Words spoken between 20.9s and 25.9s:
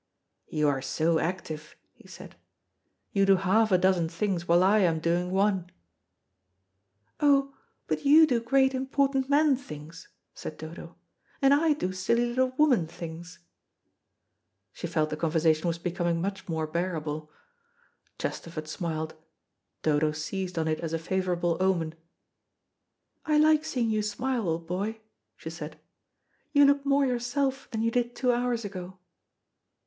a favourable omen. "I like seeing you smile, old boy," she said;